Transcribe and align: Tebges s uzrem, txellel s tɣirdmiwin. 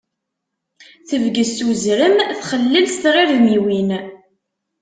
Tebges 1.07 1.51
s 1.57 1.59
uzrem, 1.69 2.17
txellel 2.39 2.85
s 2.93 2.95
tɣirdmiwin. 3.03 3.89